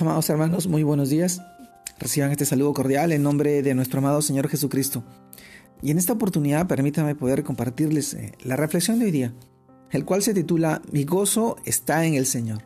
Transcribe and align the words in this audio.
Amados 0.00 0.30
hermanos, 0.30 0.68
muy 0.68 0.84
buenos 0.84 1.10
días. 1.10 1.42
Reciban 1.98 2.30
este 2.30 2.44
saludo 2.44 2.72
cordial 2.72 3.10
en 3.10 3.24
nombre 3.24 3.62
de 3.62 3.74
nuestro 3.74 3.98
amado 3.98 4.22
Señor 4.22 4.46
Jesucristo. 4.46 5.02
Y 5.82 5.90
en 5.90 5.98
esta 5.98 6.12
oportunidad 6.12 6.68
permítanme 6.68 7.16
poder 7.16 7.42
compartirles 7.42 8.14
eh, 8.14 8.32
la 8.44 8.54
reflexión 8.54 9.00
de 9.00 9.06
hoy 9.06 9.10
día, 9.10 9.34
el 9.90 10.04
cual 10.04 10.22
se 10.22 10.34
titula 10.34 10.82
Mi 10.92 11.02
gozo 11.02 11.56
está 11.64 12.06
en 12.06 12.14
el 12.14 12.26
Señor. 12.26 12.62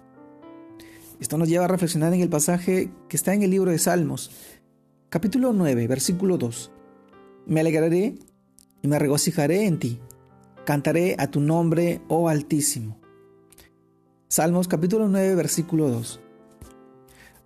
Esto 1.20 1.38
nos 1.38 1.48
lleva 1.48 1.64
a 1.64 1.68
reflexionar 1.68 2.12
en 2.12 2.20
el 2.20 2.28
pasaje 2.28 2.90
que 3.08 3.16
está 3.16 3.32
en 3.32 3.40
el 3.40 3.50
libro 3.50 3.70
de 3.70 3.78
Salmos, 3.78 4.30
capítulo 5.08 5.54
9, 5.54 5.86
versículo 5.86 6.36
2. 6.36 6.70
Me 7.46 7.60
alegraré 7.60 8.14
y 8.82 8.88
me 8.88 8.98
regocijaré 8.98 9.64
en 9.64 9.78
ti. 9.78 10.00
Cantaré 10.66 11.16
a 11.18 11.30
tu 11.30 11.40
nombre, 11.40 12.02
oh 12.08 12.28
Altísimo. 12.28 13.00
Salmos 14.28 14.68
capítulo 14.68 15.08
9, 15.08 15.34
versículo 15.34 15.88
2. 15.88 16.20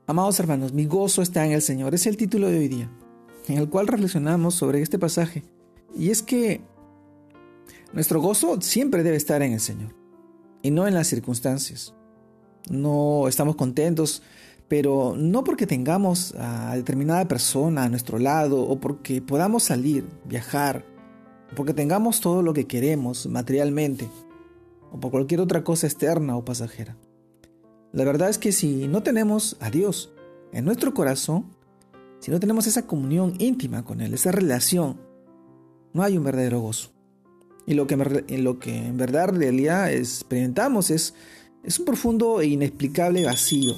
Amados 0.08 0.38
hermanos, 0.38 0.72
mi 0.72 0.84
gozo 0.84 1.20
está 1.20 1.44
en 1.44 1.50
el 1.50 1.62
Señor. 1.62 1.92
Es 1.92 2.06
el 2.06 2.16
título 2.16 2.46
de 2.46 2.58
hoy 2.58 2.68
día, 2.68 2.88
en 3.48 3.58
el 3.58 3.68
cual 3.68 3.88
reflexionamos 3.88 4.54
sobre 4.54 4.80
este 4.80 5.00
pasaje. 5.00 5.42
Y 5.96 6.10
es 6.10 6.22
que 6.22 6.60
nuestro 7.92 8.20
gozo 8.20 8.60
siempre 8.60 9.02
debe 9.02 9.16
estar 9.16 9.42
en 9.42 9.52
el 9.52 9.58
Señor 9.58 9.96
y 10.62 10.70
no 10.70 10.86
en 10.86 10.94
las 10.94 11.08
circunstancias. 11.08 11.92
No 12.70 13.26
estamos 13.26 13.56
contentos, 13.56 14.22
pero 14.68 15.16
no 15.16 15.42
porque 15.42 15.66
tengamos 15.66 16.36
a 16.38 16.76
determinada 16.76 17.26
persona 17.26 17.82
a 17.82 17.88
nuestro 17.88 18.20
lado 18.20 18.62
o 18.62 18.78
porque 18.78 19.20
podamos 19.20 19.64
salir, 19.64 20.06
viajar, 20.24 20.84
porque 21.56 21.74
tengamos 21.74 22.20
todo 22.20 22.42
lo 22.42 22.52
que 22.52 22.68
queremos 22.68 23.26
materialmente 23.26 24.08
o 24.92 25.00
por 25.00 25.10
cualquier 25.10 25.40
otra 25.40 25.64
cosa 25.64 25.88
externa 25.88 26.36
o 26.36 26.44
pasajera. 26.44 26.96
La 27.96 28.04
verdad 28.04 28.28
es 28.28 28.36
que 28.36 28.52
si 28.52 28.88
no 28.88 29.02
tenemos 29.02 29.56
a 29.58 29.70
Dios 29.70 30.12
en 30.52 30.66
nuestro 30.66 30.92
corazón, 30.92 31.46
si 32.20 32.30
no 32.30 32.38
tenemos 32.38 32.66
esa 32.66 32.86
comunión 32.86 33.32
íntima 33.38 33.86
con 33.86 34.02
Él, 34.02 34.12
esa 34.12 34.32
relación, 34.32 35.00
no 35.94 36.02
hay 36.02 36.18
un 36.18 36.24
verdadero 36.24 36.60
gozo. 36.60 36.90
Y 37.66 37.72
lo 37.72 37.86
que, 37.86 37.96
lo 37.96 38.58
que 38.58 38.76
en 38.76 38.98
verdad 38.98 39.30
en 39.30 39.40
realidad 39.40 39.90
experimentamos 39.90 40.90
es, 40.90 41.14
es 41.64 41.78
un 41.78 41.86
profundo 41.86 42.42
e 42.42 42.48
inexplicable 42.48 43.24
vacío 43.24 43.72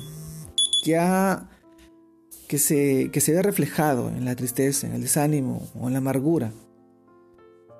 que, 0.83 2.59
se, 2.59 3.11
que 3.13 3.21
se 3.21 3.33
ve 3.33 3.43
reflejado 3.43 4.09
en 4.09 4.25
la 4.25 4.35
tristeza, 4.35 4.89
en 4.89 4.95
el 4.95 5.03
desánimo 5.03 5.69
o 5.79 5.87
en 5.87 5.93
la 5.93 5.99
amargura. 5.99 6.51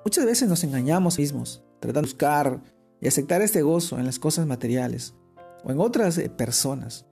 Muchas 0.05 0.25
veces 0.25 0.47
nos 0.47 0.63
engañamos 0.63 1.19
mismos, 1.19 1.61
tratando 1.81 2.07
de 2.07 2.13
buscar 2.13 2.61
y 3.01 3.09
aceptar 3.09 3.41
este 3.41 3.61
gozo 3.61 3.99
en 3.99 4.05
las 4.05 4.19
cosas 4.19 4.47
materiales, 4.47 5.15
o 5.63 5.71
en 5.71 5.79
otras 5.79 6.17
eh, 6.17 6.29
personas. 6.29 7.05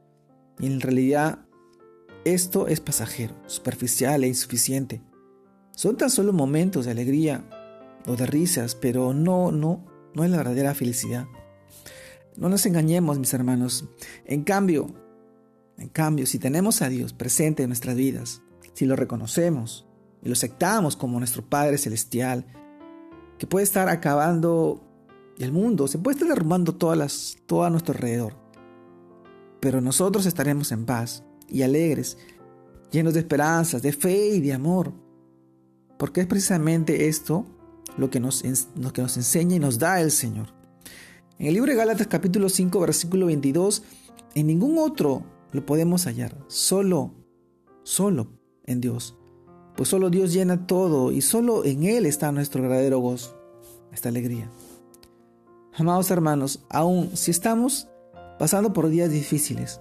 Y 0.59 0.67
en 0.67 0.81
realidad 0.81 1.39
esto 2.25 2.67
es 2.67 2.79
pasajero, 2.79 3.35
superficial 3.47 4.23
e 4.23 4.27
insuficiente. 4.27 5.01
Son 5.71 5.95
tan 5.95 6.09
solo 6.09 6.33
momentos 6.33 6.85
de 6.85 6.91
alegría 6.91 7.47
o 8.05 8.15
de 8.15 8.25
risas, 8.25 8.75
pero 8.75 9.13
no, 9.13 9.51
no, 9.51 9.85
no 10.13 10.23
es 10.23 10.31
la 10.31 10.37
verdadera 10.37 10.73
felicidad. 10.73 11.27
No 12.35 12.49
nos 12.49 12.65
engañemos, 12.65 13.19
mis 13.19 13.33
hermanos. 13.33 13.85
En 14.25 14.43
cambio, 14.43 14.87
en 15.77 15.89
cambio, 15.89 16.25
si 16.25 16.39
tenemos 16.39 16.81
a 16.81 16.89
Dios 16.89 17.13
presente 17.13 17.63
en 17.63 17.69
nuestras 17.69 17.95
vidas, 17.95 18.41
si 18.73 18.85
lo 18.85 18.95
reconocemos 18.95 19.87
y 20.23 20.27
lo 20.27 20.33
aceptamos 20.33 20.95
como 20.95 21.19
nuestro 21.19 21.45
Padre 21.47 21.77
Celestial, 21.77 22.45
que 23.37 23.47
puede 23.47 23.63
estar 23.63 23.89
acabando 23.89 24.86
y 25.37 25.43
el 25.43 25.51
mundo 25.51 25.87
se 25.87 25.99
puede 25.99 26.15
estar 26.15 26.29
derrumbando 26.29 26.73
todas 26.73 26.97
las, 26.97 27.37
todo 27.45 27.63
a 27.63 27.69
nuestro 27.69 27.93
alrededor. 27.93 28.33
Pero 29.59 29.81
nosotros 29.81 30.25
estaremos 30.25 30.71
en 30.71 30.85
paz 30.85 31.23
y 31.47 31.61
alegres, 31.61 32.17
llenos 32.91 33.13
de 33.13 33.19
esperanzas, 33.19 33.81
de 33.81 33.93
fe 33.93 34.35
y 34.35 34.41
de 34.41 34.53
amor. 34.53 34.93
Porque 35.97 36.21
es 36.21 36.27
precisamente 36.27 37.07
esto 37.07 37.45
lo 37.97 38.09
que 38.09 38.19
nos, 38.19 38.43
lo 38.75 38.93
que 38.93 39.01
nos 39.01 39.17
enseña 39.17 39.55
y 39.55 39.59
nos 39.59 39.79
da 39.79 40.01
el 40.01 40.11
Señor. 40.11 40.47
En 41.39 41.47
el 41.47 41.53
libro 41.53 41.71
de 41.71 41.77
Gálatas 41.77 42.07
capítulo 42.07 42.49
5 42.49 42.79
versículo 42.79 43.27
22, 43.27 43.83
en 44.33 44.47
ningún 44.47 44.77
otro 44.79 45.23
lo 45.51 45.65
podemos 45.65 46.05
hallar, 46.05 46.35
solo, 46.47 47.13
solo 47.83 48.27
en 48.65 48.81
Dios. 48.81 49.15
Pues 49.75 49.89
solo 49.89 50.09
Dios 50.09 50.33
llena 50.33 50.65
todo 50.65 51.11
y 51.11 51.21
solo 51.21 51.63
en 51.63 51.83
Él 51.83 52.07
está 52.07 52.31
nuestro 52.31 52.63
verdadero 52.63 52.99
gozo, 52.99 53.39
esta 53.91 54.09
alegría. 54.09 54.49
Amados 55.79 56.09
hermanos, 56.09 56.65
aún 56.71 57.15
si 57.15 57.29
estamos 57.29 57.87
pasando 58.39 58.73
por 58.73 58.89
días 58.89 59.11
difíciles, 59.11 59.79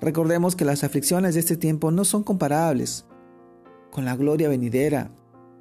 recordemos 0.00 0.54
que 0.54 0.64
las 0.64 0.84
aflicciones 0.84 1.34
de 1.34 1.40
este 1.40 1.56
tiempo 1.56 1.90
no 1.90 2.04
son 2.04 2.22
comparables 2.22 3.06
con 3.90 4.04
la 4.04 4.14
gloria 4.14 4.48
venidera 4.48 5.10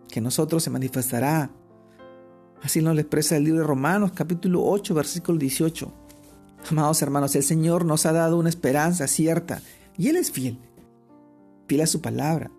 que 0.07 0.21
nosotros 0.21 0.61
se 0.61 0.69
manifestará. 0.69 1.49
Así 2.61 2.79
nos 2.79 2.93
lo 2.93 3.01
expresa 3.01 3.37
el 3.37 3.45
libro 3.45 3.61
de 3.61 3.65
Romanos 3.65 4.11
capítulo 4.13 4.63
8 4.63 4.93
versículo 4.93 5.39
18. 5.39 5.91
Amados 6.69 7.01
hermanos, 7.01 7.35
el 7.35 7.41
Señor 7.41 7.85
nos 7.85 8.05
ha 8.05 8.13
dado 8.13 8.37
una 8.37 8.49
esperanza 8.49 9.07
cierta 9.07 9.63
y 9.97 10.09
Él 10.09 10.17
es 10.17 10.29
fiel, 10.29 10.59
fiel 11.67 11.81
a 11.81 11.87
su 11.87 12.01
palabra. 12.01 12.51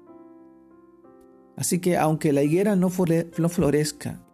Así 1.56 1.78
que 1.78 1.98
aunque 1.98 2.32
la 2.32 2.42
higuera 2.42 2.74
no 2.74 2.90
florezca, 2.90 4.25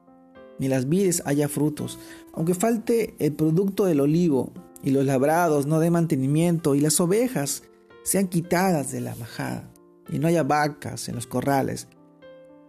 ni 0.58 0.68
las 0.68 0.88
vides 0.88 1.22
haya 1.26 1.48
frutos, 1.48 1.98
aunque 2.32 2.54
falte 2.54 3.14
el 3.18 3.32
producto 3.32 3.84
del 3.84 4.00
olivo 4.00 4.52
y 4.82 4.90
los 4.90 5.04
labrados 5.04 5.66
no 5.66 5.80
den 5.80 5.92
mantenimiento 5.92 6.74
y 6.74 6.80
las 6.80 7.00
ovejas 7.00 7.62
sean 8.02 8.28
quitadas 8.28 8.92
de 8.92 9.00
la 9.00 9.14
majada 9.14 9.70
y 10.10 10.18
no 10.18 10.28
haya 10.28 10.42
vacas 10.42 11.08
en 11.08 11.14
los 11.14 11.26
corrales, 11.26 11.88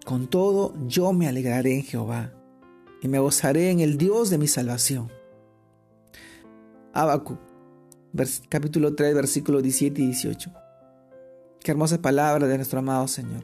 con 0.06 0.28
todo 0.28 0.74
yo 0.88 1.14
me 1.14 1.28
alegraré 1.28 1.76
en 1.76 1.84
Jehová 1.84 2.34
y 3.02 3.08
me 3.08 3.20
gozaré 3.20 3.70
en 3.70 3.80
el 3.80 3.98
Dios 3.98 4.30
de 4.30 4.38
mi 4.38 4.48
salvación. 4.48 5.12
Habacuc, 6.94 7.40
capítulo 8.50 8.96
3, 8.96 9.16
versículos 9.16 9.64
17 9.64 10.02
y 10.02 10.06
18. 10.06 10.52
Qué 11.60 11.72
hermosa 11.72 12.02
palabra 12.02 12.48
de 12.48 12.58
nuestro 12.58 12.80
amado 12.80 13.08
Señor. 13.08 13.44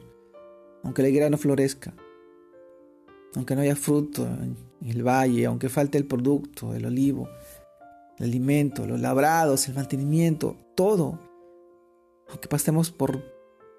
Aunque 0.82 1.02
la 1.02 1.08
higuera 1.08 1.30
no 1.30 1.36
florezca, 1.36 1.94
aunque 3.34 3.54
no 3.54 3.62
haya 3.62 3.76
fruto 3.76 4.26
en 4.26 4.56
el 4.82 5.06
valle, 5.06 5.46
aunque 5.46 5.68
falte 5.68 5.98
el 5.98 6.06
producto, 6.06 6.74
el 6.74 6.86
olivo, 6.86 7.28
el 8.18 8.26
alimento, 8.26 8.86
los 8.86 9.00
labrados, 9.00 9.68
el 9.68 9.74
mantenimiento, 9.74 10.56
todo, 10.74 11.18
aunque 12.28 12.48
pasemos 12.48 12.90
por 12.90 13.22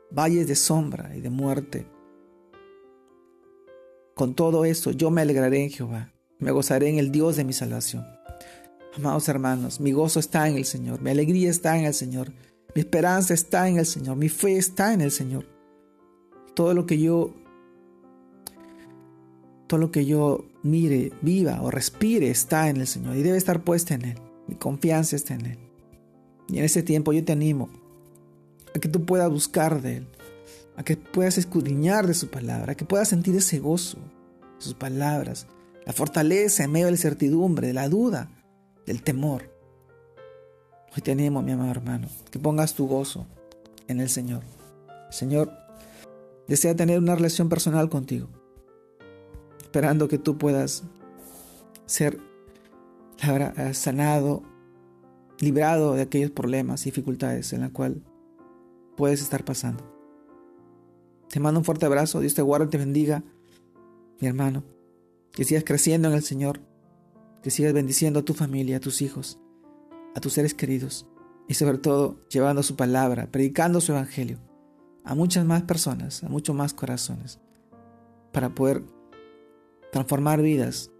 valles 0.10 0.48
de 0.48 0.56
sombra 0.56 1.16
y 1.16 1.22
de 1.22 1.30
muerte, 1.30 1.86
con 4.16 4.36
todo 4.36 4.66
eso 4.66 4.92
yo 4.92 5.10
me 5.10 5.22
alegraré 5.22 5.64
en 5.64 5.70
Jehová, 5.70 6.12
me 6.40 6.52
gozaré 6.52 6.90
en 6.90 6.98
el 6.98 7.12
Dios 7.12 7.36
de 7.36 7.44
mi 7.44 7.54
salvación. 7.54 8.06
Amados 8.96 9.30
hermanos, 9.30 9.80
mi 9.80 9.94
gozo 9.94 10.20
está 10.20 10.50
en 10.50 10.58
el 10.58 10.66
Señor, 10.66 11.02
mi 11.02 11.12
alegría 11.12 11.50
está 11.50 11.78
en 11.78 11.86
el 11.86 11.94
Señor, 11.94 12.32
mi 12.76 12.82
esperanza 12.82 13.34
está 13.34 13.70
en 13.70 13.78
el 13.78 13.86
Señor, 13.86 14.18
mi 14.18 14.30
fe 14.30 14.58
está 14.58 14.94
en 14.94 15.02
el 15.02 15.12
Señor. 15.12 15.46
Todo 16.54 16.74
lo 16.74 16.86
que 16.86 17.00
yo 17.00 17.34
todo 19.72 19.80
lo 19.80 19.90
que 19.90 20.06
yo 20.06 20.44
mire, 20.64 21.14
viva 21.22 21.62
o 21.62 21.72
respire 21.72 22.30
está 22.30 22.68
en 22.68 22.76
el 22.76 22.88
Señor 22.88 23.16
y 23.16 23.24
debe 23.24 23.38
estar 23.38 23.64
puesta 23.64 23.94
en 23.94 24.04
Él. 24.04 24.18
Mi 24.48 24.56
confianza 24.56 25.16
está 25.16 25.34
en 25.34 25.46
Él. 25.46 25.60
Y 26.50 26.58
en 26.58 26.66
ese 26.66 26.84
tiempo 26.84 27.14
yo 27.14 27.24
te 27.24 27.32
animo 27.32 27.70
a 28.76 28.80
que 28.80 28.90
tú 28.90 29.06
puedas 29.06 29.30
buscar 29.30 29.82
de 29.82 29.98
Él, 29.98 30.08
a 30.76 30.84
que 30.84 30.98
puedas 30.98 31.38
escudriñar 31.38 32.06
de 32.06 32.16
su 32.16 32.30
palabra, 32.30 32.74
a 32.74 32.76
que 32.76 32.84
puedas 32.84 33.08
sentir 33.08 33.34
ese 33.34 33.60
gozo 33.60 33.98
de 33.98 34.62
sus 34.62 34.74
palabras, 34.74 35.48
la 35.86 35.94
fortaleza 35.94 36.66
en 36.66 36.74
medio 36.74 36.88
de 36.88 36.92
la 36.92 36.98
incertidumbre, 36.98 37.68
de 37.68 37.74
la 37.74 37.88
duda, 37.88 38.30
del 38.86 39.02
temor. 39.04 39.56
Hoy 40.94 41.02
te 41.02 41.14
animo, 41.14 41.42
mi 41.42 41.54
amado 41.54 41.72
hermano, 41.72 42.10
que 42.30 42.40
pongas 42.40 42.74
tu 42.74 42.90
gozo 42.90 43.26
en 43.88 44.02
el 44.02 44.10
Señor. 44.10 44.44
El 45.08 45.14
Señor 45.14 45.50
desea 46.50 46.76
tener 46.76 47.00
una 47.00 47.16
relación 47.16 47.48
personal 47.48 47.88
contigo 47.88 48.41
esperando 49.72 50.10
que 50.10 50.18
tú 50.18 50.38
puedas 50.38 50.84
ser 51.86 52.20
eh, 53.24 53.74
sanado, 53.74 54.44
librado 55.40 55.94
de 55.94 56.02
aquellos 56.02 56.30
problemas 56.30 56.82
y 56.82 56.90
dificultades 56.90 57.54
en 57.54 57.62
la 57.62 57.70
cual 57.70 58.04
puedes 58.98 59.22
estar 59.22 59.46
pasando. 59.46 59.82
Te 61.30 61.40
mando 61.40 61.62
un 61.62 61.64
fuerte 61.64 61.86
abrazo, 61.86 62.20
Dios 62.20 62.34
te 62.34 62.42
guarde 62.42 62.66
y 62.66 62.70
te 62.70 62.78
bendiga, 62.80 63.24
mi 64.20 64.28
hermano. 64.28 64.66
Que 65.32 65.46
sigas 65.46 65.64
creciendo 65.64 66.10
en 66.10 66.16
el 66.16 66.24
Señor, 66.24 66.60
que 67.42 67.50
sigas 67.50 67.72
bendiciendo 67.72 68.20
a 68.20 68.26
tu 68.26 68.34
familia, 68.34 68.76
a 68.76 68.82
tus 68.82 69.02
hijos, 69.02 69.40
a 70.14 70.20
tus 70.20 70.34
seres 70.34 70.54
queridos 70.54 71.08
y 71.48 71.54
sobre 71.54 71.78
todo 71.78 72.20
llevando 72.28 72.62
su 72.62 72.76
palabra, 72.76 73.32
predicando 73.32 73.80
su 73.80 73.94
evangelio 73.94 74.38
a 75.06 75.16
muchas 75.16 75.46
más 75.46 75.64
personas, 75.64 76.26
a 76.26 76.28
muchos 76.28 76.54
más 76.58 76.74
corazones, 76.74 77.40
para 78.34 78.50
poder 78.50 78.84
transformar 79.92 80.42
vidas 80.42 80.92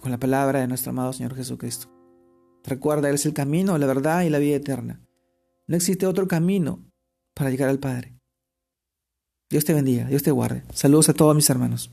con 0.00 0.10
la 0.10 0.18
palabra 0.18 0.60
de 0.60 0.68
nuestro 0.68 0.90
amado 0.90 1.12
Señor 1.12 1.34
Jesucristo. 1.34 1.88
Recuerda, 2.64 3.08
Él 3.08 3.16
es 3.16 3.26
el 3.26 3.34
camino, 3.34 3.76
la 3.78 3.86
verdad 3.86 4.22
y 4.22 4.30
la 4.30 4.38
vida 4.38 4.56
eterna. 4.56 5.00
No 5.66 5.76
existe 5.76 6.06
otro 6.06 6.26
camino 6.28 6.84
para 7.34 7.50
llegar 7.50 7.68
al 7.68 7.78
Padre. 7.78 8.18
Dios 9.50 9.64
te 9.64 9.74
bendiga, 9.74 10.06
Dios 10.06 10.22
te 10.22 10.30
guarde. 10.30 10.62
Saludos 10.72 11.10
a 11.10 11.14
todos 11.14 11.36
mis 11.36 11.48
hermanos. 11.50 11.92